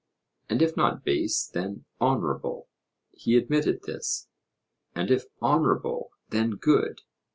[0.49, 2.67] And if not base, then honourable?
[3.11, 4.29] He admitted this.
[4.95, 7.01] And if honourable, then good?